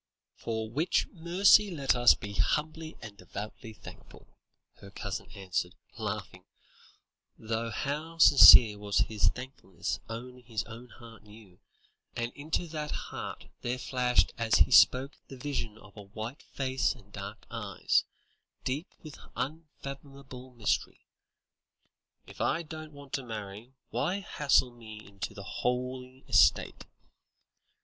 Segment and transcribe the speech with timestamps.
[0.35, 4.25] "For which mercy let us be humbly and devoutly thankful,"
[4.77, 6.43] her cousin answered, laughing,
[7.37, 11.59] though how sincere was his thankfulness only his own heart knew,
[12.15, 16.95] and into that heart there flashed as he spoke the vision of a white face
[16.95, 18.03] and dark eyes,
[18.63, 21.05] deep with unfathomable mystery;
[22.25, 26.85] "if I don't want to marry, why hustle me into the holy estate?